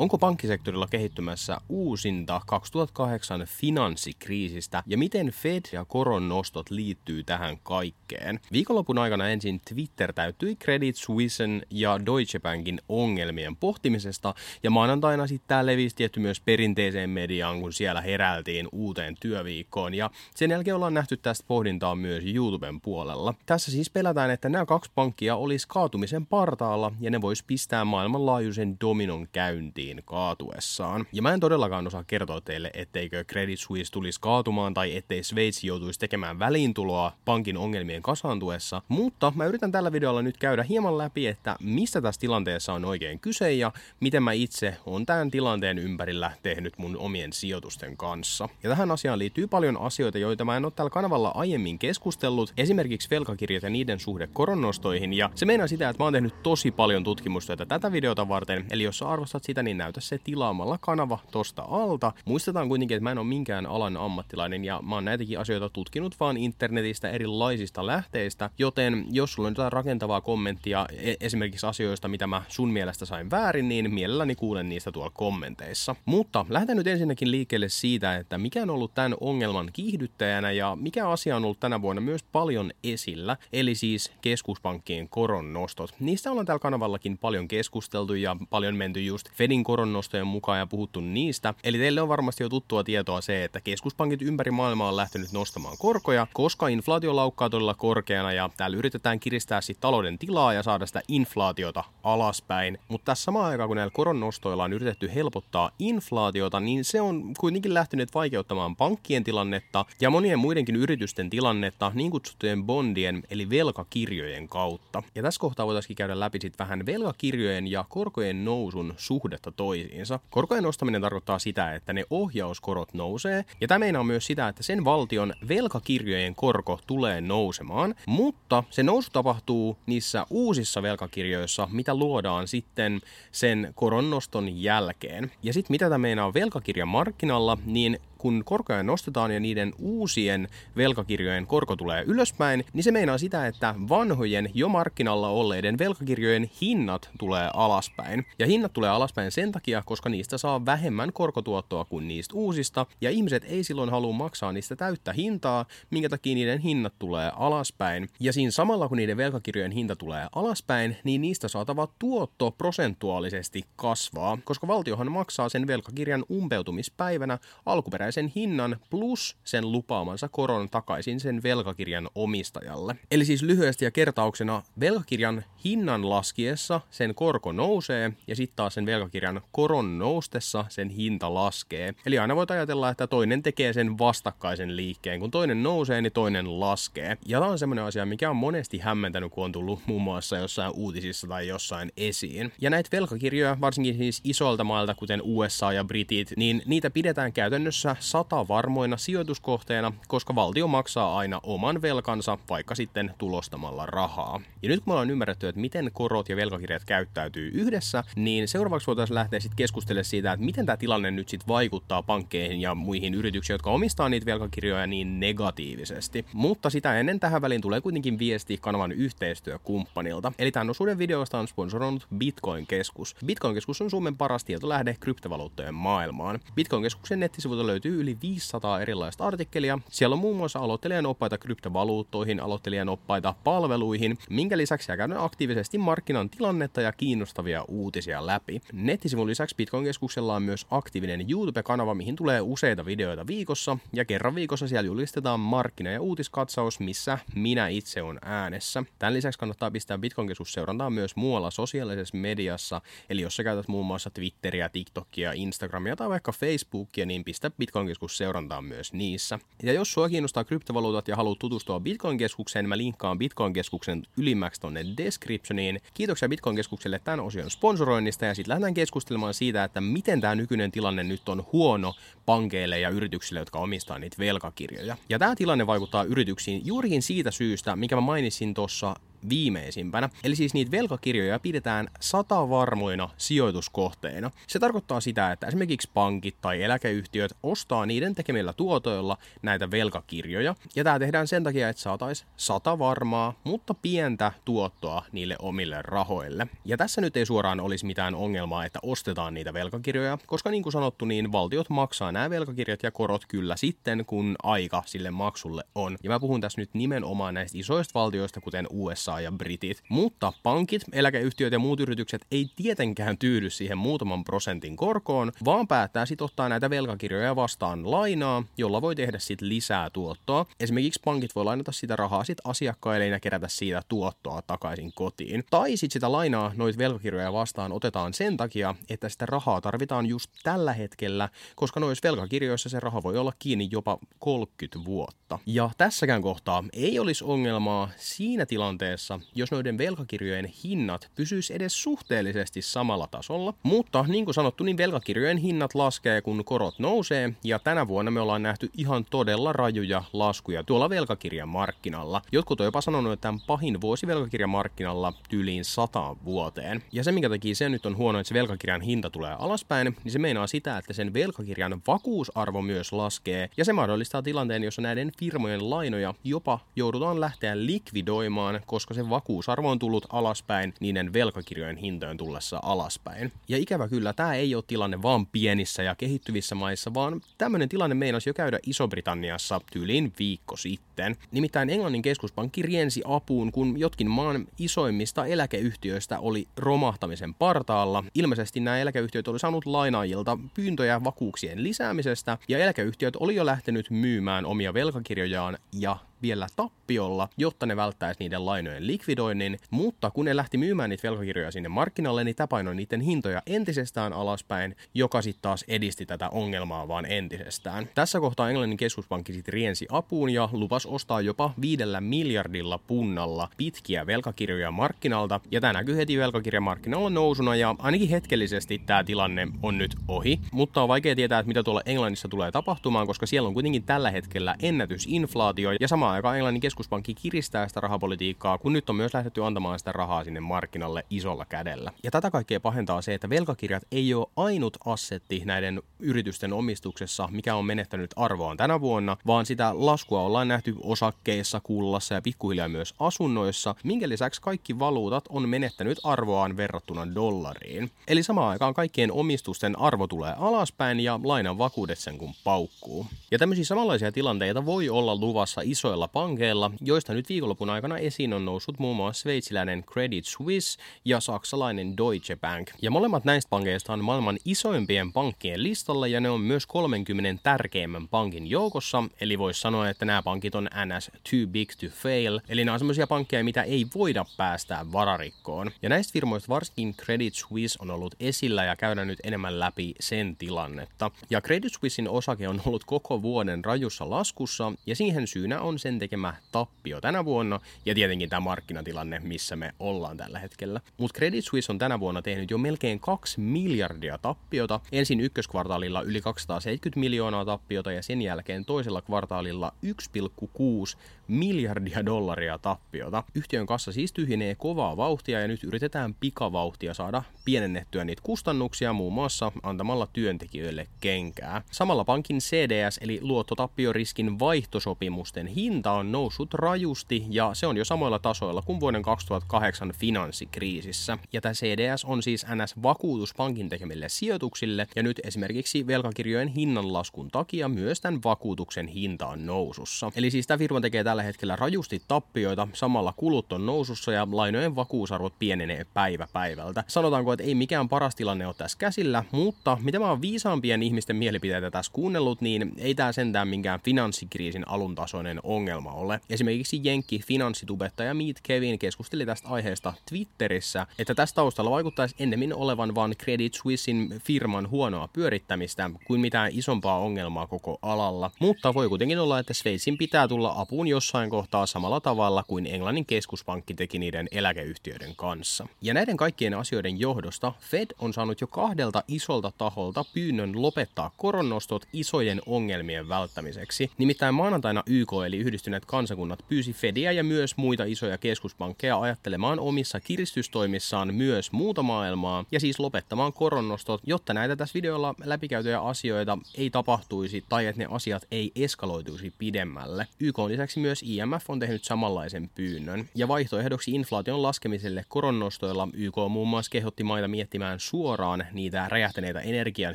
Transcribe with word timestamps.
Onko 0.00 0.18
pankkisektorilla 0.18 0.86
kehittymässä 0.86 1.56
uusinta 1.68 2.40
2008 2.46 3.40
finanssikriisistä 3.46 4.82
ja 4.86 4.98
miten 4.98 5.26
Fed 5.26 5.62
ja 5.72 5.84
koron 5.84 6.28
nostot 6.28 6.70
liittyy 6.70 7.24
tähän 7.24 7.58
kaikkeen? 7.62 8.40
Viikonlopun 8.52 8.98
aikana 8.98 9.28
ensin 9.28 9.60
Twitter 9.68 10.12
täyttyi 10.12 10.56
Credit 10.56 10.96
Suissen 10.96 11.62
ja 11.70 12.06
Deutsche 12.06 12.40
Bankin 12.40 12.80
ongelmien 12.88 13.56
pohtimisesta 13.56 14.34
ja 14.62 14.70
maanantaina 14.70 15.26
sitten 15.26 15.48
tämä 15.48 15.66
levisi 15.66 15.96
tietty 15.96 16.20
myös 16.20 16.40
perinteiseen 16.40 17.10
mediaan, 17.10 17.60
kun 17.60 17.72
siellä 17.72 18.00
herältiin 18.00 18.68
uuteen 18.72 19.16
työviikkoon 19.20 19.94
ja 19.94 20.10
sen 20.34 20.50
jälkeen 20.50 20.76
ollaan 20.76 20.94
nähty 20.94 21.16
tästä 21.16 21.44
pohdintaa 21.48 21.94
myös 21.94 22.24
YouTuben 22.34 22.80
puolella. 22.80 23.34
Tässä 23.46 23.70
siis 23.70 23.90
pelätään, 23.90 24.30
että 24.30 24.48
nämä 24.48 24.66
kaksi 24.66 24.90
pankkia 24.94 25.36
olisi 25.36 25.68
kaatumisen 25.68 26.26
partaalla 26.26 26.92
ja 27.00 27.10
ne 27.10 27.20
vois 27.20 27.42
pistää 27.42 27.84
maailmanlaajuisen 27.84 28.76
dominon 28.80 29.28
käyntiin 29.32 29.89
kaatuessaan. 30.04 31.06
Ja 31.12 31.22
mä 31.22 31.32
en 31.34 31.40
todellakaan 31.40 31.86
osaa 31.86 32.04
kertoa 32.04 32.40
teille, 32.40 32.70
etteikö 32.74 33.24
Credit 33.24 33.58
Suisse 33.58 33.92
tulisi 33.92 34.20
kaatumaan 34.20 34.74
tai 34.74 34.96
ettei 34.96 35.22
Sveitsi 35.22 35.66
joutuisi 35.66 36.00
tekemään 36.00 36.38
väliintuloa 36.38 37.12
pankin 37.24 37.56
ongelmien 37.56 38.02
kasaantuessa, 38.02 38.82
mutta 38.88 39.32
mä 39.36 39.46
yritän 39.46 39.72
tällä 39.72 39.92
videolla 39.92 40.22
nyt 40.22 40.36
käydä 40.36 40.62
hieman 40.62 40.98
läpi, 40.98 41.26
että 41.26 41.56
mistä 41.60 42.00
tässä 42.00 42.20
tilanteessa 42.20 42.72
on 42.72 42.84
oikein 42.84 43.20
kyse 43.20 43.52
ja 43.52 43.72
miten 44.00 44.22
mä 44.22 44.32
itse 44.32 44.76
on 44.86 45.06
tämän 45.06 45.30
tilanteen 45.30 45.78
ympärillä 45.78 46.32
tehnyt 46.42 46.78
mun 46.78 46.96
omien 46.96 47.32
sijoitusten 47.32 47.96
kanssa. 47.96 48.48
Ja 48.62 48.70
tähän 48.70 48.90
asiaan 48.90 49.18
liittyy 49.18 49.46
paljon 49.46 49.80
asioita, 49.80 50.18
joita 50.18 50.44
mä 50.44 50.56
en 50.56 50.64
ole 50.64 50.72
tällä 50.76 50.90
kanavalla 50.90 51.32
aiemmin 51.34 51.78
keskustellut, 51.78 52.52
esimerkiksi 52.56 53.10
velkakirjat 53.10 53.62
ja 53.62 53.70
niiden 53.70 54.00
suhde 54.00 54.26
koronnostoihin, 54.26 55.12
ja 55.12 55.30
se 55.34 55.46
meinaa 55.46 55.66
sitä, 55.66 55.88
että 55.88 56.02
mä 56.02 56.06
oon 56.06 56.12
tehnyt 56.12 56.42
tosi 56.42 56.70
paljon 56.70 57.04
tutkimusta 57.04 57.56
tätä 57.56 57.92
videota 57.92 58.28
varten, 58.28 58.66
eli 58.70 58.82
jos 58.82 58.98
sä 58.98 59.08
arvostat 59.08 59.44
sitä, 59.44 59.62
niin 59.62 59.78
näytä 59.80 60.00
se 60.00 60.18
tilaamalla 60.18 60.78
kanava 60.80 61.18
tosta 61.30 61.62
alta. 61.62 62.12
Muistetaan 62.24 62.68
kuitenkin, 62.68 62.96
että 62.96 63.02
mä 63.04 63.10
en 63.10 63.18
ole 63.18 63.26
minkään 63.26 63.66
alan 63.66 63.96
ammattilainen, 63.96 64.64
ja 64.64 64.80
mä 64.82 64.94
oon 64.94 65.04
näitäkin 65.04 65.38
asioita 65.38 65.68
tutkinut 65.68 66.20
vaan 66.20 66.36
internetistä 66.36 67.10
erilaisista 67.10 67.86
lähteistä, 67.86 68.50
joten 68.58 69.06
jos 69.10 69.32
sulla 69.32 69.46
on 69.46 69.52
jotain 69.52 69.72
rakentavaa 69.72 70.20
kommenttia 70.20 70.86
e- 70.92 71.14
esimerkiksi 71.20 71.66
asioista, 71.66 72.08
mitä 72.08 72.26
mä 72.26 72.42
sun 72.48 72.70
mielestä 72.70 73.06
sain 73.06 73.30
väärin, 73.30 73.68
niin 73.68 73.94
mielelläni 73.94 74.34
kuulen 74.34 74.68
niistä 74.68 74.92
tuolla 74.92 75.10
kommenteissa. 75.14 75.96
Mutta 76.04 76.46
lähdetään 76.48 76.76
nyt 76.76 76.86
ensinnäkin 76.86 77.30
liikkeelle 77.30 77.68
siitä, 77.68 78.16
että 78.16 78.38
mikä 78.38 78.62
on 78.62 78.70
ollut 78.70 78.94
tämän 78.94 79.14
ongelman 79.20 79.70
kiihdyttäjänä 79.72 80.50
ja 80.50 80.76
mikä 80.80 81.08
asia 81.08 81.36
on 81.36 81.44
ollut 81.44 81.60
tänä 81.60 81.82
vuonna 81.82 82.02
myös 82.02 82.22
paljon 82.22 82.72
esillä, 82.84 83.36
eli 83.52 83.74
siis 83.74 84.12
keskuspankkien 84.22 85.08
koronnostot. 85.08 85.94
Niistä 86.00 86.30
ollaan 86.30 86.46
tällä 86.46 86.58
kanavallakin 86.58 87.18
paljon 87.18 87.48
keskusteltu 87.48 88.14
ja 88.14 88.36
paljon 88.50 88.76
menty 88.76 89.00
just 89.00 89.30
Fedin 89.32 89.59
koronnostojen 89.64 90.26
mukaan 90.26 90.58
ja 90.58 90.66
puhuttu 90.66 91.00
niistä. 91.00 91.54
Eli 91.64 91.78
teille 91.78 92.02
on 92.02 92.08
varmasti 92.08 92.42
jo 92.42 92.48
tuttua 92.48 92.84
tietoa 92.84 93.20
se, 93.20 93.44
että 93.44 93.60
keskuspankit 93.60 94.22
ympäri 94.22 94.50
maailmaa 94.50 94.88
on 94.88 94.96
lähtenyt 94.96 95.32
nostamaan 95.32 95.76
korkoja, 95.78 96.26
koska 96.32 96.68
inflaatio 96.68 97.16
laukkaa 97.16 97.50
todella 97.50 97.74
korkeana 97.74 98.32
ja 98.32 98.50
täällä 98.56 98.76
yritetään 98.76 99.20
kiristää 99.20 99.60
sitten 99.60 99.80
talouden 99.80 100.18
tilaa 100.18 100.52
ja 100.52 100.62
saada 100.62 100.86
sitä 100.86 101.02
inflaatiota 101.08 101.84
alaspäin. 102.02 102.78
Mutta 102.88 103.04
tässä 103.04 103.24
samaan 103.24 103.50
aikaan, 103.50 103.68
kun 103.68 103.76
näillä 103.76 103.92
koronnostoilla 103.94 104.64
on 104.64 104.72
yritetty 104.72 105.10
helpottaa 105.14 105.70
inflaatiota, 105.78 106.60
niin 106.60 106.84
se 106.84 107.00
on 107.00 107.34
kuitenkin 107.38 107.74
lähtenyt 107.74 108.14
vaikeuttamaan 108.14 108.76
pankkien 108.76 109.24
tilannetta 109.24 109.84
ja 110.00 110.10
monien 110.10 110.38
muidenkin 110.38 110.76
yritysten 110.76 111.30
tilannetta 111.30 111.92
niin 111.94 112.10
kutsuttujen 112.10 112.64
bondien 112.64 113.22
eli 113.30 113.50
velkakirjojen 113.50 114.48
kautta. 114.48 115.02
Ja 115.14 115.22
tässä 115.22 115.40
kohtaa 115.40 115.66
voitaisiin 115.66 115.96
käydä 115.96 116.20
läpi 116.20 116.38
sitten 116.40 116.64
vähän 116.66 116.86
velkakirjojen 116.86 117.66
ja 117.66 117.84
korkojen 117.88 118.44
nousun 118.44 118.94
suhdetta 118.96 119.49
toisiinsa. 119.50 120.20
Korkojen 120.30 120.64
nostaminen 120.64 121.02
tarkoittaa 121.02 121.38
sitä, 121.38 121.74
että 121.74 121.92
ne 121.92 122.04
ohjauskorot 122.10 122.94
nousee, 122.94 123.44
ja 123.60 123.68
tämä 123.68 123.78
meinaa 123.78 124.04
myös 124.04 124.26
sitä, 124.26 124.48
että 124.48 124.62
sen 124.62 124.84
valtion 124.84 125.34
velkakirjojen 125.48 126.34
korko 126.34 126.80
tulee 126.86 127.20
nousemaan, 127.20 127.94
mutta 128.06 128.64
se 128.70 128.82
nousu 128.82 129.10
tapahtuu 129.12 129.76
niissä 129.86 130.26
uusissa 130.30 130.82
velkakirjoissa, 130.82 131.68
mitä 131.72 131.94
luodaan 131.94 132.48
sitten 132.48 133.00
sen 133.32 133.72
koronnoston 133.74 134.62
jälkeen. 134.62 135.32
Ja 135.42 135.52
sitten 135.52 135.74
mitä 135.74 135.84
tämä 135.84 135.98
meinaa 135.98 136.34
velkakirjamarkkinalla, 136.34 137.58
niin 137.66 137.98
kun 138.20 138.42
korkoja 138.44 138.82
nostetaan 138.82 139.30
ja 139.30 139.40
niiden 139.40 139.72
uusien 139.78 140.48
velkakirjojen 140.76 141.46
korko 141.46 141.76
tulee 141.76 142.04
ylöspäin, 142.06 142.64
niin 142.72 142.84
se 142.84 142.90
meinaa 142.90 143.18
sitä, 143.18 143.46
että 143.46 143.74
vanhojen 143.88 144.50
jo 144.54 144.68
markkinalla 144.68 145.28
olleiden 145.28 145.78
velkakirjojen 145.78 146.50
hinnat 146.60 147.10
tulee 147.18 147.50
alaspäin. 147.54 148.26
Ja 148.38 148.46
hinnat 148.46 148.72
tulee 148.72 148.90
alaspäin 148.90 149.30
sen 149.30 149.52
takia, 149.52 149.82
koska 149.86 150.08
niistä 150.08 150.38
saa 150.38 150.66
vähemmän 150.66 151.12
korkotuottoa 151.12 151.84
kuin 151.84 152.08
niistä 152.08 152.34
uusista, 152.34 152.86
ja 153.00 153.10
ihmiset 153.10 153.44
ei 153.44 153.64
silloin 153.64 153.90
halua 153.90 154.12
maksaa 154.12 154.52
niistä 154.52 154.76
täyttä 154.76 155.12
hintaa, 155.12 155.66
minkä 155.90 156.08
takia 156.08 156.34
niiden 156.34 156.58
hinnat 156.58 156.94
tulee 156.98 157.32
alaspäin. 157.36 158.08
Ja 158.20 158.32
siinä 158.32 158.50
samalla 158.50 158.88
kun 158.88 158.96
niiden 158.96 159.16
velkakirjojen 159.16 159.72
hinta 159.72 159.96
tulee 159.96 160.26
alaspäin, 160.34 160.96
niin 161.04 161.20
niistä 161.20 161.48
saatava 161.48 161.88
tuotto 161.98 162.50
prosentuaalisesti 162.50 163.62
kasvaa, 163.76 164.38
koska 164.44 164.66
valtiohan 164.66 165.12
maksaa 165.12 165.48
sen 165.48 165.66
velkakirjan 165.66 166.24
umpeutumispäivänä 166.30 167.38
alkuperäisen 167.66 168.09
sen 168.12 168.32
hinnan 168.36 168.76
plus 168.90 169.36
sen 169.44 169.72
lupaamansa 169.72 170.28
koron 170.28 170.70
takaisin 170.70 171.20
sen 171.20 171.42
velkakirjan 171.42 172.08
omistajalle. 172.14 172.96
Eli 173.10 173.24
siis 173.24 173.42
lyhyesti 173.42 173.84
ja 173.84 173.90
kertauksena 173.90 174.62
velkakirjan 174.80 175.44
hinnan 175.64 176.10
laskiessa 176.10 176.80
sen 176.90 177.14
korko 177.14 177.52
nousee 177.52 178.12
ja 178.26 178.36
sitten 178.36 178.56
taas 178.56 178.74
sen 178.74 178.86
velkakirjan 178.86 179.40
koron 179.52 179.98
noustessa 179.98 180.64
sen 180.68 180.88
hinta 180.88 181.34
laskee. 181.34 181.94
Eli 182.06 182.18
aina 182.18 182.36
voit 182.36 182.50
ajatella, 182.50 182.90
että 182.90 183.06
toinen 183.06 183.42
tekee 183.42 183.72
sen 183.72 183.98
vastakkaisen 183.98 184.76
liikkeen. 184.76 185.20
Kun 185.20 185.30
toinen 185.30 185.62
nousee, 185.62 186.02
niin 186.02 186.12
toinen 186.12 186.60
laskee. 186.60 187.16
Ja 187.26 187.40
tämä 187.40 187.50
on 187.50 187.58
semmoinen 187.58 187.84
asia, 187.84 188.06
mikä 188.06 188.30
on 188.30 188.36
monesti 188.36 188.78
hämmentänyt, 188.78 189.32
kun 189.32 189.44
on 189.44 189.52
tullut 189.52 189.80
muun 189.86 190.02
muassa 190.02 190.36
jossain 190.36 190.72
uutisissa 190.76 191.26
tai 191.26 191.48
jossain 191.48 191.92
esiin. 191.96 192.52
Ja 192.60 192.70
näitä 192.70 192.88
velkakirjoja, 192.92 193.56
varsinkin 193.60 193.96
siis 193.96 194.20
isolta 194.24 194.64
mailta, 194.64 194.94
kuten 194.94 195.22
USA 195.24 195.72
ja 195.72 195.84
Britit, 195.84 196.32
niin 196.36 196.62
niitä 196.66 196.90
pidetään 196.90 197.32
käytännössä 197.32 197.96
sata 198.00 198.48
varmoina 198.48 198.96
sijoituskohteena, 198.96 199.92
koska 200.08 200.34
valtio 200.34 200.66
maksaa 200.66 201.16
aina 201.18 201.40
oman 201.42 201.82
velkansa, 201.82 202.38
vaikka 202.50 202.74
sitten 202.74 203.14
tulostamalla 203.18 203.86
rahaa. 203.86 204.40
Ja 204.62 204.68
nyt 204.68 204.80
kun 204.80 204.90
me 204.90 204.92
ollaan 204.92 205.10
ymmärretty, 205.10 205.48
että 205.48 205.60
miten 205.60 205.90
korot 205.92 206.28
ja 206.28 206.36
velkakirjat 206.36 206.84
käyttäytyy 206.84 207.50
yhdessä, 207.54 208.04
niin 208.16 208.48
seuraavaksi 208.48 208.86
voitaisiin 208.86 209.14
lähteä 209.14 209.40
sitten 209.40 209.56
keskustelemaan 209.56 210.04
siitä, 210.04 210.32
että 210.32 210.44
miten 210.44 210.66
tämä 210.66 210.76
tilanne 210.76 211.10
nyt 211.10 211.28
sitten 211.28 211.48
vaikuttaa 211.48 212.02
pankkeihin 212.02 212.60
ja 212.60 212.74
muihin 212.74 213.14
yrityksiin, 213.14 213.54
jotka 213.54 213.70
omistaa 213.70 214.08
niitä 214.08 214.26
velkakirjoja 214.26 214.86
niin 214.86 215.20
negatiivisesti. 215.20 216.24
Mutta 216.32 216.70
sitä 216.70 217.00
ennen 217.00 217.20
tähän 217.20 217.42
väliin 217.42 217.60
tulee 217.60 217.80
kuitenkin 217.80 218.18
viesti 218.18 218.58
kanavan 218.60 218.92
yhteistyökumppanilta. 218.92 220.32
Eli 220.38 220.50
tämän 220.50 220.70
osuuden 220.70 220.98
videosta 220.98 221.38
on 221.38 221.48
sponsoroinut 221.48 222.06
Bitcoin-keskus. 222.18 223.16
Bitcoin-keskus 223.26 223.80
on 223.80 223.90
Suomen 223.90 224.16
paras 224.16 224.44
tietolähde 224.44 224.96
kryptovaluuttojen 225.00 225.74
maailmaan. 225.74 226.40
Bitcoin-keskuksen 226.54 227.20
nettisivuilta 227.20 227.66
löytyy 227.66 227.89
yli 227.90 228.16
500 228.22 228.80
erilaista 228.80 229.24
artikkelia. 229.24 229.78
Siellä 229.88 230.14
on 230.14 230.20
muun 230.20 230.36
muassa 230.36 230.58
aloittelijan 230.58 231.06
oppaita 231.06 231.38
kryptovaluuttoihin, 231.38 232.40
aloittelijan 232.40 232.88
oppaita 232.88 233.34
palveluihin, 233.44 234.18
minkä 234.30 234.58
lisäksi 234.58 234.86
käydään 234.86 235.24
aktiivisesti 235.24 235.78
markkinan 235.78 236.30
tilannetta 236.30 236.80
ja 236.80 236.92
kiinnostavia 236.92 237.64
uutisia 237.68 238.26
läpi. 238.26 238.60
Nettisivun 238.72 239.26
lisäksi 239.26 239.56
Bitcoin-keskuksella 239.56 240.34
on 240.34 240.42
myös 240.42 240.66
aktiivinen 240.70 241.30
YouTube-kanava, 241.30 241.94
mihin 241.94 242.16
tulee 242.16 242.40
useita 242.40 242.84
videoita 242.84 243.26
viikossa, 243.26 243.78
ja 243.92 244.04
kerran 244.04 244.34
viikossa 244.34 244.68
siellä 244.68 244.86
julistetaan 244.86 245.40
markkina- 245.40 245.90
ja 245.90 246.00
uutiskatsaus, 246.00 246.80
missä 246.80 247.18
minä 247.34 247.68
itse 247.68 248.02
on 248.02 248.18
äänessä. 248.22 248.84
Tämän 248.98 249.14
lisäksi 249.14 249.38
kannattaa 249.38 249.70
pistää 249.70 249.98
Bitcoin-keskus 249.98 250.52
seurantaa 250.52 250.90
myös 250.90 251.16
muualla 251.16 251.50
sosiaalisessa 251.50 252.16
mediassa, 252.16 252.80
eli 253.10 253.22
jos 253.22 253.36
sä 253.36 253.44
käytät 253.44 253.68
muun 253.68 253.86
muassa 253.86 254.10
Twitteriä, 254.10 254.68
TikTokia, 254.68 255.32
Instagramia 255.32 255.96
tai 255.96 256.08
vaikka 256.08 256.32
Facebookia, 256.32 257.06
niin 257.06 257.24
pistä 257.24 257.50
Bitcoin-keskus 257.80 258.16
seurantaa 258.16 258.62
myös 258.62 258.92
niissä. 258.92 259.38
Ja 259.62 259.72
jos 259.72 259.92
sua 259.92 260.08
kiinnostaa 260.08 260.44
kryptovaluutat 260.44 261.08
ja 261.08 261.16
haluat 261.16 261.38
tutustua 261.38 261.80
Bitcoin-keskukseen, 261.80 262.68
mä 262.68 262.78
linkkaan 262.78 263.18
Bitcoin-keskuksen 263.18 264.02
ylimmäksi 264.16 264.60
tonne 264.60 264.84
descriptioniin. 264.96 265.80
Kiitoksia 265.94 266.28
Bitcoin-keskukselle 266.28 266.98
tämän 266.98 267.20
osion 267.20 267.50
sponsoroinnista 267.50 268.24
ja 268.24 268.34
sitten 268.34 268.50
lähdetään 268.50 268.74
keskustelemaan 268.74 269.34
siitä, 269.34 269.64
että 269.64 269.80
miten 269.80 270.20
tämä 270.20 270.34
nykyinen 270.34 270.72
tilanne 270.72 271.04
nyt 271.04 271.28
on 271.28 271.46
huono 271.52 271.94
pankeille 272.26 272.80
ja 272.80 272.88
yrityksille, 272.88 273.40
jotka 273.40 273.58
omistaa 273.58 273.98
niitä 273.98 274.16
velkakirjoja. 274.18 274.96
Ja 275.08 275.18
tämä 275.18 275.36
tilanne 275.36 275.66
vaikuttaa 275.66 276.04
yrityksiin 276.04 276.66
juurikin 276.66 277.02
siitä 277.02 277.30
syystä, 277.30 277.76
mikä 277.76 277.94
mä 277.94 278.00
mainitsin 278.00 278.54
tuossa 278.54 278.96
viimeisimpänä. 279.28 280.10
Eli 280.24 280.36
siis 280.36 280.54
niitä 280.54 280.70
velkakirjoja 280.70 281.38
pidetään 281.38 281.88
satavarmoina 282.00 283.08
sijoituskohteina. 283.16 284.30
Se 284.46 284.58
tarkoittaa 284.58 285.00
sitä, 285.00 285.32
että 285.32 285.46
esimerkiksi 285.46 285.90
pankit 285.94 286.36
tai 286.40 286.62
eläkeyhtiöt 286.62 287.36
ostaa 287.42 287.86
niiden 287.86 288.14
tekemillä 288.14 288.52
tuotoilla 288.52 289.18
näitä 289.42 289.70
velkakirjoja. 289.70 290.54
Ja 290.76 290.84
tämä 290.84 290.98
tehdään 290.98 291.28
sen 291.28 291.44
takia, 291.44 291.68
että 291.68 291.82
saataisiin 291.82 292.28
sata 292.36 292.78
varmaa, 292.78 293.40
mutta 293.44 293.74
pientä 293.74 294.32
tuottoa 294.44 295.04
niille 295.12 295.36
omille 295.38 295.82
rahoille. 295.82 296.46
Ja 296.64 296.76
tässä 296.76 297.00
nyt 297.00 297.16
ei 297.16 297.26
suoraan 297.26 297.60
olisi 297.60 297.86
mitään 297.86 298.14
ongelmaa, 298.14 298.64
että 298.64 298.78
ostetaan 298.82 299.34
niitä 299.34 299.52
velkakirjoja, 299.52 300.18
koska 300.26 300.50
niin 300.50 300.62
kuin 300.62 300.72
sanottu, 300.72 301.04
niin 301.04 301.32
valtiot 301.32 301.70
maksaa 301.70 302.12
nämä 302.12 302.30
velkakirjat 302.30 302.82
ja 302.82 302.90
korot 302.90 303.22
kyllä 303.28 303.56
sitten, 303.56 304.04
kun 304.06 304.36
aika 304.42 304.82
sille 304.86 305.10
maksulle 305.10 305.64
on. 305.74 305.96
Ja 306.02 306.10
mä 306.10 306.20
puhun 306.20 306.40
tässä 306.40 306.60
nyt 306.60 306.70
nimenomaan 306.74 307.34
näistä 307.34 307.58
isoista 307.58 307.98
valtioista, 307.98 308.40
kuten 308.40 308.66
USA 308.70 309.09
ja 309.18 309.32
Britit. 309.32 309.82
Mutta 309.88 310.32
pankit, 310.42 310.82
eläkeyhtiöt 310.92 311.52
ja 311.52 311.58
muut 311.58 311.80
yritykset 311.80 312.26
ei 312.30 312.50
tietenkään 312.56 313.18
tyydy 313.18 313.50
siihen 313.50 313.78
muutaman 313.78 314.24
prosentin 314.24 314.76
korkoon, 314.76 315.32
vaan 315.44 315.68
päättää 315.68 316.06
sitten 316.06 316.24
ottaa 316.24 316.48
näitä 316.48 316.70
velkakirjoja 316.70 317.36
vastaan 317.36 317.90
lainaa, 317.90 318.42
jolla 318.58 318.82
voi 318.82 318.94
tehdä 318.94 319.18
sitten 319.18 319.48
lisää 319.48 319.90
tuottoa. 319.90 320.46
Esimerkiksi 320.60 321.00
pankit 321.04 321.34
voi 321.34 321.44
lainata 321.44 321.72
sitä 321.72 321.96
rahaa 321.96 322.24
sitten 322.24 322.50
asiakkaille 322.50 323.06
ja 323.06 323.20
kerätä 323.20 323.48
siitä 323.48 323.82
tuottoa 323.88 324.42
takaisin 324.42 324.92
kotiin. 324.94 325.44
Tai 325.50 325.76
sitten 325.76 325.92
sitä 325.92 326.12
lainaa 326.12 326.52
noita 326.56 326.78
velkakirjoja 326.78 327.32
vastaan 327.32 327.72
otetaan 327.72 328.14
sen 328.14 328.36
takia, 328.36 328.74
että 328.90 329.08
sitä 329.08 329.26
rahaa 329.26 329.60
tarvitaan 329.60 330.06
just 330.06 330.30
tällä 330.42 330.72
hetkellä, 330.72 331.28
koska 331.56 331.80
noissa 331.80 332.08
velkakirjoissa 332.08 332.68
se 332.68 332.80
raha 332.80 333.02
voi 333.02 333.18
olla 333.18 333.32
kiinni 333.38 333.68
jopa 333.70 333.98
30 334.18 334.84
vuotta. 334.84 335.38
Ja 335.46 335.70
tässäkään 335.78 336.22
kohtaa 336.22 336.64
ei 336.72 336.98
olisi 336.98 337.24
ongelmaa 337.24 337.90
siinä 337.96 338.46
tilanteessa, 338.46 338.99
jos 339.34 339.50
noiden 339.50 339.78
velkakirjojen 339.78 340.52
hinnat 340.64 341.10
pysyis 341.14 341.50
edes 341.50 341.82
suhteellisesti 341.82 342.62
samalla 342.62 343.06
tasolla. 343.06 343.54
Mutta 343.62 344.04
niin 344.08 344.24
kuin 344.24 344.34
sanottu, 344.34 344.64
niin 344.64 344.76
velkakirjojen 344.76 345.36
hinnat 345.36 345.74
laskee, 345.74 346.20
kun 346.20 346.44
korot 346.44 346.78
nousee, 346.78 347.32
ja 347.44 347.58
tänä 347.58 347.88
vuonna 347.88 348.10
me 348.10 348.20
ollaan 348.20 348.42
nähty 348.42 348.70
ihan 348.76 349.04
todella 349.10 349.52
rajuja 349.52 350.04
laskuja 350.12 350.64
tuolla 350.64 350.90
velkakirjan 350.90 351.48
markkinalla. 351.48 352.22
Jotkut 352.32 352.60
on 352.60 352.64
jopa 352.64 352.80
sanonut, 352.80 353.12
että 353.12 353.22
tämän 353.22 353.40
pahin 353.46 353.80
vuosi 353.80 354.06
velkakirjamarkkinalla 354.06 355.12
tyyliin 355.28 355.64
sataan 355.64 356.16
vuoteen. 356.24 356.82
Ja 356.92 357.04
se, 357.04 357.12
minkä 357.12 357.28
takia 357.28 357.54
se 357.54 357.68
nyt 357.68 357.86
on 357.86 357.96
huono, 357.96 358.18
että 358.18 358.28
se 358.28 358.34
velkakirjan 358.34 358.80
hinta 358.80 359.10
tulee 359.10 359.32
alaspäin, 359.38 359.96
niin 360.04 360.12
se 360.12 360.18
meinaa 360.18 360.46
sitä, 360.46 360.78
että 360.78 360.92
sen 360.92 361.12
velkakirjan 361.12 361.82
vakuusarvo 361.86 362.62
myös 362.62 362.92
laskee, 362.92 363.50
ja 363.56 363.64
se 363.64 363.72
mahdollistaa 363.72 364.22
tilanteen, 364.22 364.64
jossa 364.64 364.82
näiden 364.82 365.12
firmojen 365.18 365.70
lainoja 365.70 366.14
jopa 366.24 366.58
joudutaan 366.76 367.20
lähteä 367.20 367.66
likvidoimaan, 367.66 368.60
koska 368.66 368.89
se 368.94 369.10
vakuusarvo 369.10 369.70
on 369.70 369.78
tullut 369.78 370.06
alaspäin 370.12 370.74
niiden 370.80 371.12
velkakirjojen 371.12 371.76
hintojen 371.76 372.16
tullessa 372.16 372.60
alaspäin. 372.62 373.32
Ja 373.48 373.56
ikävä 373.56 373.88
kyllä, 373.88 374.12
tämä 374.12 374.34
ei 374.34 374.54
ole 374.54 374.64
tilanne 374.66 375.02
vaan 375.02 375.26
pienissä 375.26 375.82
ja 375.82 375.94
kehittyvissä 375.94 376.54
maissa, 376.54 376.94
vaan 376.94 377.20
tämmöinen 377.38 377.68
tilanne 377.68 377.94
meinasi 377.94 378.30
jo 378.30 378.34
käydä 378.34 378.58
Iso-Britanniassa 378.66 379.60
tyyliin 379.72 380.12
viikko 380.18 380.56
sitten. 380.56 381.16
Nimittäin 381.32 381.70
Englannin 381.70 382.02
keskuspankki 382.02 382.62
riensi 382.62 383.02
apuun, 383.04 383.52
kun 383.52 383.80
jotkin 383.80 384.10
maan 384.10 384.46
isoimmista 384.58 385.26
eläkeyhtiöistä 385.26 386.18
oli 386.18 386.48
romahtamisen 386.56 387.34
partaalla. 387.34 388.04
Ilmeisesti 388.14 388.60
nämä 388.60 388.78
eläkeyhtiöt 388.78 389.28
oli 389.28 389.38
saanut 389.38 389.66
lainaajilta 389.66 390.38
pyyntöjä 390.54 391.04
vakuuksien 391.04 391.62
lisäämisestä, 391.62 392.38
ja 392.48 392.58
eläkeyhtiöt 392.58 393.16
oli 393.16 393.34
jo 393.34 393.46
lähtenyt 393.46 393.90
myymään 393.90 394.46
omia 394.46 394.74
velkakirjojaan 394.74 395.58
ja 395.72 395.96
vielä 396.22 396.46
tappiolla, 396.56 397.28
jotta 397.36 397.66
ne 397.66 397.76
välttäisi 397.76 398.20
niiden 398.20 398.46
lainojen 398.46 398.86
likvidoinnin, 398.86 399.58
mutta 399.70 400.10
kun 400.10 400.24
ne 400.24 400.36
lähti 400.36 400.58
myymään 400.58 400.90
niitä 400.90 401.08
velkakirjoja 401.08 401.50
sinne 401.50 401.68
markkinalle, 401.68 402.24
niin 402.24 402.36
tämä 402.36 402.46
painoi 402.46 402.74
niiden 402.74 403.00
hintoja 403.00 403.42
entisestään 403.46 404.12
alaspäin, 404.12 404.76
joka 404.94 405.22
sitten 405.22 405.42
taas 405.42 405.64
edisti 405.68 406.06
tätä 406.06 406.28
ongelmaa 406.28 406.88
vaan 406.88 407.06
entisestään. 407.06 407.88
Tässä 407.94 408.20
kohtaa 408.20 408.48
Englannin 408.48 408.76
keskuspankki 408.76 409.32
sitten 409.32 409.52
riensi 409.52 409.86
apuun 409.90 410.30
ja 410.30 410.48
lupas 410.52 410.86
ostaa 410.86 411.20
jopa 411.20 411.54
viidellä 411.60 412.00
miljardilla 412.00 412.78
punnalla 412.78 413.48
pitkiä 413.56 414.06
velkakirjoja 414.06 414.70
markkinalta, 414.70 415.40
ja 415.50 415.60
tämä 415.60 415.72
näkyy 415.72 415.96
heti 415.96 416.18
velkakirjamarkkinoilla 416.18 417.10
nousuna, 417.10 417.56
ja 417.56 417.74
ainakin 417.78 418.08
hetkellisesti 418.08 418.82
tämä 418.86 419.04
tilanne 419.04 419.48
on 419.62 419.78
nyt 419.78 419.96
ohi, 420.08 420.40
mutta 420.52 420.82
on 420.82 420.88
vaikea 420.88 421.16
tietää, 421.16 421.38
että 421.38 421.48
mitä 421.48 421.62
tuolla 421.62 421.82
Englannissa 421.86 422.28
tulee 422.28 422.50
tapahtumaan, 422.50 423.06
koska 423.06 423.26
siellä 423.26 423.46
on 423.46 423.54
kuitenkin 423.54 423.82
tällä 423.82 424.10
hetkellä 424.10 424.54
ennätysinflaatio, 424.62 425.70
ja 425.80 425.88
sama 425.88 426.09
samaan 426.10 426.18
aikaan 426.18 426.36
Englannin 426.36 426.60
keskuspankki 426.60 427.14
kiristää 427.14 427.68
sitä 427.68 427.80
rahapolitiikkaa, 427.80 428.58
kun 428.58 428.72
nyt 428.72 428.90
on 428.90 428.96
myös 428.96 429.14
lähdetty 429.14 429.44
antamaan 429.44 429.78
sitä 429.78 429.92
rahaa 429.92 430.24
sinne 430.24 430.40
markkinalle 430.40 431.04
isolla 431.10 431.44
kädellä. 431.44 431.92
Ja 432.02 432.10
tätä 432.10 432.30
kaikkea 432.30 432.60
pahentaa 432.60 433.02
se, 433.02 433.14
että 433.14 433.28
velkakirjat 433.28 433.82
ei 433.92 434.14
ole 434.14 434.26
ainut 434.36 434.76
assetti 434.84 435.42
näiden 435.44 435.82
yritysten 435.98 436.52
omistuksessa, 436.52 437.28
mikä 437.30 437.54
on 437.54 437.64
menettänyt 437.64 438.10
arvoaan 438.16 438.56
tänä 438.56 438.80
vuonna, 438.80 439.16
vaan 439.26 439.46
sitä 439.46 439.72
laskua 439.74 440.20
ollaan 440.20 440.48
nähty 440.48 440.74
osakkeissa, 440.82 441.60
kullassa 441.60 442.14
ja 442.14 442.22
pikkuhiljaa 442.22 442.68
myös 442.68 442.94
asunnoissa, 442.98 443.74
minkä 443.84 444.08
lisäksi 444.08 444.42
kaikki 444.42 444.78
valuutat 444.78 445.24
on 445.28 445.48
menettänyt 445.48 446.00
arvoaan 446.04 446.56
verrattuna 446.56 447.14
dollariin. 447.14 447.90
Eli 448.08 448.22
samaan 448.22 448.50
aikaan 448.50 448.74
kaikkien 448.74 449.12
omistusten 449.12 449.78
arvo 449.78 450.06
tulee 450.06 450.34
alaspäin 450.38 451.00
ja 451.00 451.20
lainan 451.24 451.58
vakuudet 451.58 451.98
sen 451.98 452.18
kun 452.18 452.34
paukkuu. 452.44 453.06
Ja 453.30 453.38
tämmöisiä 453.38 453.64
samanlaisia 453.64 454.12
tilanteita 454.12 454.66
voi 454.66 454.88
olla 454.88 455.16
luvassa 455.16 455.60
isoilla 455.64 455.99
isoilla 456.00 456.08
pankeilla, 456.08 456.70
joista 456.80 457.14
nyt 457.14 457.28
viikonlopun 457.28 457.70
aikana 457.70 457.98
esiin 457.98 458.32
on 458.32 458.44
noussut 458.44 458.78
muun 458.78 458.96
muassa 458.96 459.22
sveitsiläinen 459.22 459.84
Credit 459.84 460.24
Suisse 460.24 460.80
ja 461.04 461.20
saksalainen 461.20 461.96
Deutsche 461.96 462.36
Bank. 462.36 462.70
Ja 462.82 462.90
molemmat 462.90 463.24
näistä 463.24 463.50
pankeista 463.50 463.92
on 463.92 464.04
maailman 464.04 464.38
isoimpien 464.44 465.12
pankkien 465.12 465.62
listalla 465.62 466.06
ja 466.06 466.20
ne 466.20 466.30
on 466.30 466.40
myös 466.40 466.66
30 466.66 467.42
tärkeimmän 467.42 468.08
pankin 468.08 468.50
joukossa, 468.50 469.04
eli 469.20 469.38
voisi 469.38 469.60
sanoa, 469.60 469.88
että 469.88 470.04
nämä 470.04 470.22
pankit 470.22 470.54
on 470.54 470.68
NS 470.86 471.10
too 471.30 471.46
big 471.48 471.70
to 471.80 471.86
fail, 471.90 472.40
eli 472.48 472.64
nämä 472.64 472.74
on 472.74 472.78
sellaisia 472.78 473.06
pankkeja, 473.06 473.44
mitä 473.44 473.62
ei 473.62 473.86
voida 473.94 474.24
päästää 474.36 474.92
vararikkoon. 474.92 475.70
Ja 475.82 475.88
näistä 475.88 476.12
firmoista 476.12 476.48
varsinkin 476.48 476.94
Credit 476.94 477.34
Suisse 477.34 477.78
on 477.82 477.90
ollut 477.90 478.14
esillä 478.20 478.64
ja 478.64 478.76
käydään 478.76 479.06
nyt 479.06 479.20
enemmän 479.24 479.60
läpi 479.60 479.94
sen 480.00 480.36
tilannetta. 480.36 481.10
Ja 481.30 481.40
Credit 481.40 481.72
Suissein 481.80 482.08
osake 482.08 482.48
on 482.48 482.62
ollut 482.66 482.84
koko 482.84 483.22
vuoden 483.22 483.64
rajussa 483.64 484.10
laskussa, 484.10 484.72
ja 484.86 484.96
siihen 484.96 485.26
syynä 485.26 485.60
on 485.60 485.78
se 485.78 485.89
sen 485.90 485.98
tekemä 485.98 486.34
tappio 486.52 487.00
tänä 487.00 487.24
vuonna 487.24 487.60
ja 487.86 487.94
tietenkin 487.94 488.28
tämä 488.28 488.40
markkinatilanne, 488.40 489.18
missä 489.18 489.56
me 489.56 489.74
ollaan 489.78 490.16
tällä 490.16 490.38
hetkellä. 490.38 490.80
Mutta 490.98 491.16
Credit 491.16 491.44
Suisse 491.44 491.72
on 491.72 491.78
tänä 491.78 492.00
vuonna 492.00 492.22
tehnyt 492.22 492.50
jo 492.50 492.58
melkein 492.58 493.00
2 493.00 493.40
miljardia 493.40 494.18
tappiota. 494.18 494.80
Ensin 494.92 495.20
ykköskvartaalilla 495.20 496.02
yli 496.02 496.20
270 496.20 497.00
miljoonaa 497.00 497.44
tappiota 497.44 497.92
ja 497.92 498.02
sen 498.02 498.22
jälkeen 498.22 498.64
toisella 498.64 499.02
kvartaalilla 499.02 499.72
1,6 499.86 500.98
miljardia 501.30 502.06
dollaria 502.06 502.58
tappiota. 502.58 503.22
Yhtiön 503.34 503.66
kassa 503.66 503.92
siis 503.92 504.12
tyhjenee 504.12 504.54
kovaa 504.54 504.96
vauhtia 504.96 505.40
ja 505.40 505.48
nyt 505.48 505.64
yritetään 505.64 506.14
pikavauhtia 506.14 506.94
saada 506.94 507.22
pienennettyä 507.44 508.04
niitä 508.04 508.22
kustannuksia 508.22 508.92
muun 508.92 509.12
muassa 509.12 509.52
antamalla 509.62 510.08
työntekijöille 510.12 510.86
kenkää. 511.00 511.62
Samalla 511.70 512.04
pankin 512.04 512.38
CDS 512.38 512.98
eli 513.02 513.18
luottotappioriski 513.22 514.38
vaihtosopimusten 514.38 515.46
hinta 515.46 515.92
on 515.92 516.12
noussut 516.12 516.54
rajusti 516.54 517.26
ja 517.28 517.50
se 517.54 517.66
on 517.66 517.76
jo 517.76 517.84
samoilla 517.84 518.18
tasoilla 518.18 518.62
kuin 518.62 518.80
vuoden 518.80 519.02
2008 519.02 519.92
finanssikriisissä. 519.92 521.18
Ja 521.32 521.40
tämä 521.40 521.52
CDS 521.52 522.04
on 522.04 522.22
siis 522.22 522.46
NS-vakuutus 522.46 523.34
pankin 523.36 523.68
tekemille 523.68 524.08
sijoituksille 524.08 524.86
ja 524.96 525.02
nyt 525.02 525.20
esimerkiksi 525.24 525.86
velkakirjojen 525.86 526.48
hinnanlaskun 526.48 527.30
takia 527.30 527.68
myös 527.68 528.00
tämän 528.00 528.20
vakuutuksen 528.24 528.88
hinta 528.88 529.26
on 529.26 529.46
nousussa. 529.46 530.12
Eli 530.16 530.30
siis 530.30 530.46
tämä 530.46 530.58
firma 530.58 530.80
tekee 530.80 531.04
tällä 531.04 531.19
hetkellä 531.22 531.56
rajusti 531.56 532.02
tappioita, 532.08 532.68
samalla 532.72 533.14
kulut 533.16 533.52
on 533.52 533.66
nousussa 533.66 534.12
ja 534.12 534.28
lainojen 534.32 534.76
vakuusarvot 534.76 535.34
pienenee 535.38 535.86
päivä 535.94 536.28
päivältä. 536.32 536.84
Sanotaanko, 536.86 537.32
että 537.32 537.44
ei 537.44 537.54
mikään 537.54 537.88
paras 537.88 538.14
tilanne 538.14 538.46
ole 538.46 538.54
tässä 538.54 538.78
käsillä, 538.78 539.24
mutta 539.32 539.78
mitä 539.82 539.98
mä 539.98 540.08
oon 540.08 540.22
viisaampien 540.22 540.82
ihmisten 540.82 541.16
mielipiteitä 541.16 541.70
tässä 541.70 541.92
kuunnellut, 541.92 542.40
niin 542.40 542.72
ei 542.78 542.94
tämä 542.94 543.12
sentään 543.12 543.48
minkään 543.48 543.80
finanssikriisin 543.80 544.68
aluntasoinen 544.68 545.40
ongelma 545.42 545.92
ole. 545.92 546.20
Esimerkiksi 546.30 546.80
Jenkki 546.84 547.20
finanssitubettaja 547.26 548.14
Meet 548.14 548.40
Kevin 548.42 548.78
keskusteli 548.78 549.26
tästä 549.26 549.48
aiheesta 549.48 549.94
Twitterissä, 550.08 550.86
että 550.98 551.14
tästä 551.14 551.34
taustalla 551.34 551.70
vaikuttaisi 551.70 552.14
ennemmin 552.18 552.54
olevan 552.54 552.94
vain 552.94 553.16
Credit 553.16 553.54
Suissein 553.54 554.20
firman 554.24 554.70
huonoa 554.70 555.08
pyörittämistä 555.08 555.90
kuin 556.06 556.20
mitään 556.20 556.50
isompaa 556.54 556.98
ongelmaa 556.98 557.46
koko 557.46 557.78
alalla. 557.82 558.30
Mutta 558.38 558.74
voi 558.74 558.88
kuitenkin 558.88 559.18
olla, 559.18 559.38
että 559.38 559.54
Sveitsin 559.54 559.98
pitää 559.98 560.28
tulla 560.28 560.54
apuun 560.56 560.88
jossain 561.10 561.30
kohtaa 561.30 561.66
samalla 561.66 562.00
tavalla 562.00 562.44
kuin 562.48 562.66
Englannin 562.66 563.06
keskuspankki 563.06 563.74
teki 563.74 563.98
niiden 563.98 564.28
eläkeyhtiöiden 564.32 565.16
kanssa. 565.16 565.66
Ja 565.82 565.94
näiden 565.94 566.16
kaikkien 566.16 566.54
asioiden 566.54 567.00
johdosta 567.00 567.52
Fed 567.60 567.86
on 567.98 568.12
saanut 568.12 568.40
jo 568.40 568.46
kahdelta 568.46 569.02
isolta 569.08 569.52
taholta 569.58 570.04
pyynnön 570.14 570.62
lopettaa 570.62 571.10
koronnostot 571.16 571.86
isojen 571.92 572.40
ongelmien 572.46 573.08
välttämiseksi. 573.08 573.90
Nimittäin 573.98 574.34
maanantaina 574.34 574.82
YK 574.86 575.08
eli 575.26 575.36
yhdistyneet 575.36 575.84
kansakunnat 575.84 576.44
pyysi 576.48 576.72
Fediä 576.72 577.12
ja 577.12 577.24
myös 577.24 577.56
muita 577.56 577.84
isoja 577.84 578.18
keskuspankkeja 578.18 579.00
ajattelemaan 579.00 579.60
omissa 579.60 580.00
kiristystoimissaan 580.00 581.14
myös 581.14 581.52
muuta 581.52 581.82
maailmaa 581.82 582.44
ja 582.52 582.60
siis 582.60 582.80
lopettamaan 582.80 583.32
koronnostot, 583.32 584.00
jotta 584.06 584.34
näitä 584.34 584.56
tässä 584.56 584.74
videolla 584.74 585.14
läpikäytyjä 585.24 585.80
asioita 585.80 586.38
ei 586.58 586.70
tapahtuisi 586.70 587.44
tai 587.48 587.66
että 587.66 587.82
ne 587.82 587.86
asiat 587.90 588.26
ei 588.30 588.52
eskaloituisi 588.56 589.32
pidemmälle. 589.38 590.06
YK 590.20 590.38
on 590.38 590.50
lisäksi 590.50 590.80
myös 590.80 590.99
IMF 591.02 591.50
on 591.50 591.58
tehnyt 591.58 591.84
samanlaisen 591.84 592.50
pyynnön. 592.54 593.08
Ja 593.14 593.28
vaihtoehdoksi 593.28 593.90
inflaation 593.90 594.42
laskemiselle 594.42 595.04
koronnostoilla 595.08 595.88
YK 595.92 596.16
muun 596.30 596.48
muassa 596.48 596.70
kehotti 596.70 597.04
maita 597.04 597.28
miettimään 597.28 597.80
suoraan 597.80 598.46
niitä 598.52 598.86
räjähtäneitä 598.88 599.40
energian 599.40 599.94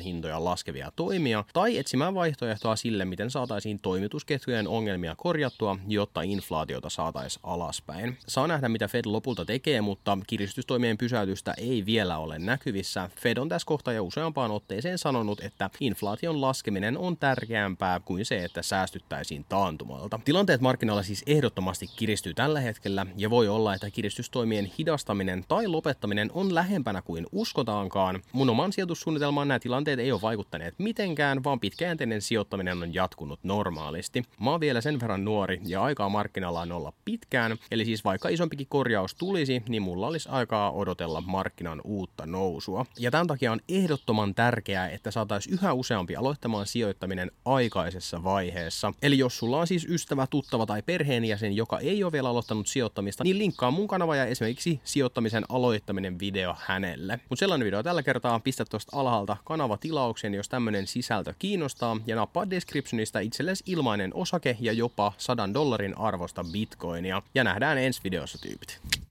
hintoja 0.00 0.44
laskevia 0.44 0.92
toimia 0.96 1.44
tai 1.52 1.78
etsimään 1.78 2.14
vaihtoehtoa 2.14 2.76
sille, 2.76 3.04
miten 3.04 3.30
saataisiin 3.30 3.78
toimitusketjujen 3.80 4.68
ongelmia 4.68 5.14
korjattua, 5.16 5.78
jotta 5.88 6.22
inflaatiota 6.22 6.90
saataisiin 6.90 7.40
alaspäin. 7.44 8.18
Saa 8.28 8.46
nähdä, 8.46 8.68
mitä 8.68 8.88
Fed 8.88 9.04
lopulta 9.04 9.44
tekee, 9.44 9.80
mutta 9.80 10.18
kiristystoimien 10.26 10.98
pysäytystä 10.98 11.54
ei 11.58 11.86
vielä 11.86 12.18
ole 12.18 12.38
näkyvissä. 12.38 13.10
Fed 13.20 13.36
on 13.36 13.48
tässä 13.48 13.66
kohtaa 13.66 13.94
jo 13.94 14.04
useampaan 14.04 14.50
otteeseen 14.50 14.98
sanonut, 14.98 15.40
että 15.40 15.70
inflaation 15.80 16.40
laskeminen 16.40 16.98
on 16.98 17.16
tärkeämpää 17.16 18.00
kuin 18.00 18.24
se, 18.24 18.44
että 18.44 18.62
säästyttäisiin 18.62 19.44
taantumalta. 19.48 20.20
Tilanteet 20.24 20.60
markkinoilla 20.60 20.85
siis 21.02 21.22
ehdottomasti 21.26 21.86
kiristyy 21.96 22.34
tällä 22.34 22.60
hetkellä 22.60 23.06
ja 23.16 23.30
voi 23.30 23.48
olla, 23.48 23.74
että 23.74 23.90
kiristystoimien 23.90 24.72
hidastaminen 24.78 25.44
tai 25.48 25.66
lopettaminen 25.66 26.30
on 26.34 26.54
lähempänä 26.54 27.02
kuin 27.02 27.26
uskotaankaan. 27.32 28.22
Mun 28.32 28.50
oman 28.50 28.72
sijoitussuunnitelmaan 28.72 29.48
nämä 29.48 29.58
tilanteet 29.58 30.00
ei 30.00 30.12
ole 30.12 30.20
vaikuttaneet 30.20 30.74
mitenkään, 30.78 31.44
vaan 31.44 31.60
pitkäjänteinen 31.60 32.22
sijoittaminen 32.22 32.82
on 32.82 32.94
jatkunut 32.94 33.40
normaalisti. 33.42 34.22
Mä 34.40 34.50
oon 34.50 34.60
vielä 34.60 34.80
sen 34.80 35.00
verran 35.00 35.24
nuori 35.24 35.60
ja 35.66 35.82
aikaa 35.82 36.08
markkinalla 36.08 36.60
on 36.60 36.72
olla 36.72 36.92
pitkään, 37.04 37.56
eli 37.70 37.84
siis 37.84 38.04
vaikka 38.04 38.28
isompikin 38.28 38.66
korjaus 38.66 39.14
tulisi, 39.14 39.62
niin 39.68 39.82
mulla 39.82 40.06
olisi 40.06 40.28
aikaa 40.28 40.70
odotella 40.70 41.20
markkinan 41.20 41.80
uutta 41.84 42.26
nousua. 42.26 42.86
Ja 42.98 43.10
tämän 43.10 43.26
takia 43.26 43.52
on 43.52 43.60
ehdottoman 43.68 44.34
tärkeää, 44.34 44.88
että 44.88 45.10
saataisiin 45.10 45.54
yhä 45.54 45.72
useampi 45.72 46.16
aloittamaan 46.16 46.66
sijoittaminen 46.66 47.30
aikaisessa 47.44 48.24
vaiheessa. 48.24 48.92
Eli 49.02 49.18
jos 49.18 49.38
sulla 49.38 49.60
on 49.60 49.66
siis 49.66 49.86
ystävä, 49.88 50.26
tuttava 50.26 50.66
tai 50.76 50.82
perheenjäsen, 50.82 51.56
joka 51.56 51.78
ei 51.78 52.04
ole 52.04 52.12
vielä 52.12 52.28
aloittanut 52.28 52.66
sijoittamista, 52.66 53.24
niin 53.24 53.38
linkkaa 53.38 53.70
mun 53.70 53.88
kanava 53.88 54.16
ja 54.16 54.24
esimerkiksi 54.24 54.80
sijoittamisen 54.84 55.44
aloittaminen 55.48 56.18
video 56.18 56.56
hänelle. 56.58 57.20
Mutta 57.28 57.40
sellainen 57.40 57.66
video 57.66 57.82
tällä 57.82 58.02
kertaa, 58.02 58.40
pistä 58.40 58.64
tuosta 58.64 58.96
alhaalta 58.96 59.36
kanavatilauksen, 59.44 60.34
jos 60.34 60.48
tämmönen 60.48 60.86
sisältö 60.86 61.34
kiinnostaa, 61.38 61.96
ja 62.06 62.16
nappaa 62.16 62.50
descriptionista 62.50 63.20
itsellesi 63.20 63.64
ilmainen 63.66 64.14
osake 64.14 64.56
ja 64.60 64.72
jopa 64.72 65.12
100 65.18 65.54
dollarin 65.54 65.98
arvosta 65.98 66.44
bitcoinia. 66.52 67.22
Ja 67.34 67.44
nähdään 67.44 67.78
ensi 67.78 68.00
videossa 68.04 68.38
tyypit. 68.38 68.80